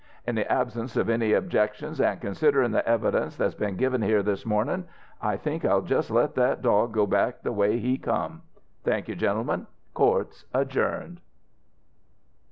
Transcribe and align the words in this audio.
"In 0.25 0.33
the 0.33 0.51
absence 0.51 0.97
of 0.97 1.09
any 1.11 1.33
objections, 1.33 2.01
an' 2.01 2.17
considerin' 2.17 2.71
the 2.71 2.83
evidence 2.89 3.35
that's 3.35 3.53
been 3.53 3.75
given 3.75 4.01
here 4.01 4.23
this 4.23 4.47
mornin', 4.47 4.87
I 5.21 5.37
think 5.37 5.63
I'll 5.63 5.83
just 5.83 6.09
let 6.09 6.33
that 6.33 6.63
dog 6.63 6.91
go 6.91 7.05
back 7.05 7.43
the 7.43 7.51
way 7.51 7.77
he 7.77 7.99
come. 7.99 8.41
Thank 8.83 9.09
you, 9.09 9.15
gentlemen. 9.15 9.67
Court's 9.93 10.45
adjourned!" 10.55 11.21